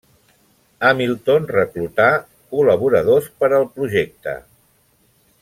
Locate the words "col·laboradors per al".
2.55-3.69